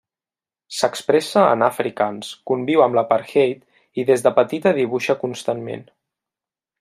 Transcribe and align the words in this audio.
S'expressa 0.75 1.43
en 1.57 1.65
afrikaans, 1.65 2.31
conviu 2.51 2.83
amb 2.87 2.97
l'apartheid 3.01 4.03
i 4.03 4.09
des 4.11 4.27
de 4.29 4.35
petita 4.43 4.77
dibuixa 4.81 5.21
constantment. 5.27 5.89